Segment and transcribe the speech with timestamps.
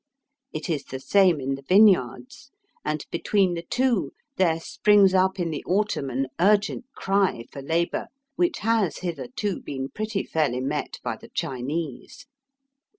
[0.51, 2.49] It is the same in the vineyards,
[2.83, 8.07] and between the two there springs up in the autumn an urgent cry for labour
[8.35, 12.25] which .has hitherto been pretty fairly met by the Chinese.